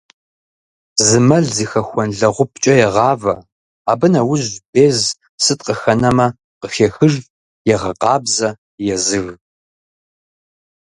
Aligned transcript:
Зы 1.05 1.19
мэл 1.27 1.45
зыхэхуэн 1.55 2.09
лэгъупкӏэ 2.19 2.73
егъавэ, 2.85 3.33
абы 3.91 4.07
нэужь 4.13 4.49
без, 4.71 4.97
сыт 5.43 5.59
къыхэнэмэ, 5.65 6.27
къыхехыж, 6.61 7.13
егъэкъабзэ, 7.73 8.49
езыж. 8.93 9.25